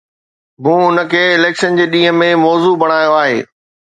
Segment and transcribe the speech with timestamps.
[0.63, 3.39] مون ان کي اليڪشن جي ڏينهن ۾ موضوع بڻايو آهي.